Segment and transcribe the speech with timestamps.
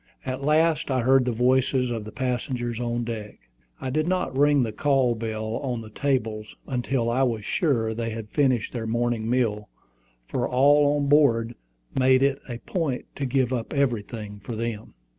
[0.25, 3.37] At last I heard the voices of the passengers on deck.
[3.79, 8.09] I did not ring the call bell on the table until I was sure they
[8.09, 9.69] had finished their morning meal,
[10.27, 11.53] for all on board
[11.93, 14.95] made it a point to give up everything for them.